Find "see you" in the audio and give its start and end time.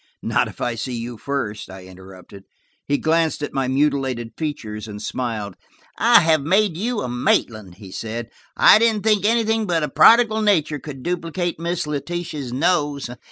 0.73-1.19